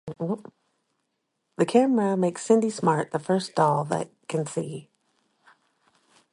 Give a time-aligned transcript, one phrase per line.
[1.59, 4.89] The camera makes Cindy Smart the first doll that can see.